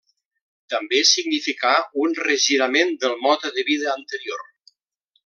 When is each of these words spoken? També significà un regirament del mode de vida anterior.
També 0.73 1.01
significà 1.09 1.73
un 2.05 2.17
regirament 2.23 2.95
del 3.05 3.15
mode 3.27 3.53
de 3.59 3.67
vida 3.73 3.93
anterior. 3.97 4.43